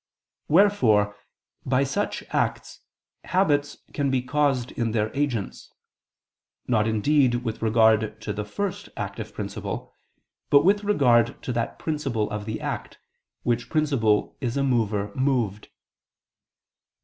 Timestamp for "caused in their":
4.23-5.15